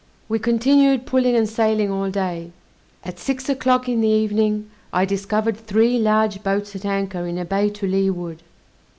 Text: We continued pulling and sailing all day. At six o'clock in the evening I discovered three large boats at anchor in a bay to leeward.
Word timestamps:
We 0.27 0.39
continued 0.39 1.05
pulling 1.05 1.35
and 1.35 1.47
sailing 1.47 1.91
all 1.91 2.09
day. 2.09 2.53
At 3.03 3.19
six 3.19 3.47
o'clock 3.49 3.87
in 3.87 4.01
the 4.01 4.07
evening 4.07 4.67
I 4.91 5.05
discovered 5.05 5.55
three 5.57 5.99
large 5.99 6.41
boats 6.41 6.75
at 6.75 6.85
anchor 6.85 7.27
in 7.27 7.37
a 7.37 7.45
bay 7.45 7.69
to 7.69 7.85
leeward. 7.85 8.41